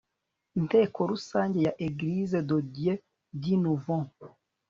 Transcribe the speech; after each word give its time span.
Inteko 0.59 0.99
rusange 1.11 1.57
ya 1.67 1.73
Eglise 1.85 2.37
de 2.49 2.57
Dieu 2.73 2.97
du 3.41 3.53
Nouveau 3.65 4.03